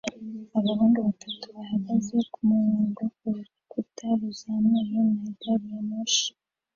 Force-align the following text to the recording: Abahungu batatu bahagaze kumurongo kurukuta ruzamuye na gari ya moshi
Abahungu 0.57 0.97
batatu 1.07 1.45
bahagaze 1.55 2.15
kumurongo 2.33 3.01
kurukuta 3.17 4.05
ruzamuye 4.19 4.97
na 5.17 5.29
gari 5.39 5.67
ya 5.73 5.81
moshi 5.89 6.29